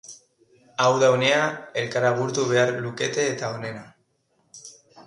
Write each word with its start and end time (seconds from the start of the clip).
Hau 0.85 0.95
da 1.03 1.09
unea, 1.17 1.43
elkar 1.83 2.09
agurtu 2.11 2.49
behar 2.55 2.75
lukete 2.89 3.31
eta 3.37 3.55
onena. 3.61 3.89